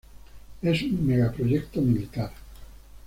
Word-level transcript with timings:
Es 0.63 0.81
un 0.81 1.05
megaproyecto 1.05 1.79
militar. 1.79 2.31